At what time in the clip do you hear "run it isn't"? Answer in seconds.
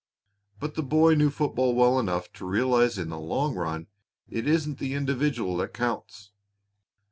3.53-4.79